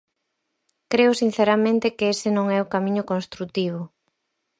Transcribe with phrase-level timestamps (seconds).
[0.91, 3.81] Creo sinceramente que ese non é o camiño construtivo.